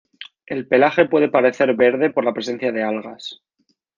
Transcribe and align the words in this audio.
El 0.47 0.67
pelaje 0.67 1.05
puede 1.05 1.29
parecer 1.29 1.75
verde 1.75 2.09
por 2.09 2.25
la 2.25 2.33
presencia 2.33 2.71
de 2.71 2.81
algas. 2.81 3.43